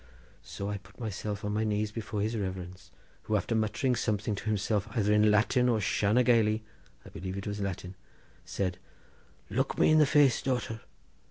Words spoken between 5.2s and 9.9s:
Latin or Shanna Gailey—I believe it was Latin, said, 'Look